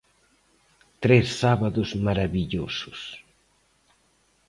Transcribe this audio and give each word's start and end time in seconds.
Tres 1.03 1.25
sábados 1.41 1.89
marabillosos. 2.05 2.99